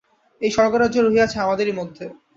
এই 0.41 0.51
স্বর্গরাজ্য 0.51 0.97
রহিয়াছে 0.99 1.37
আমাদেরই 1.39 1.73
মধ্যে। 1.79 2.05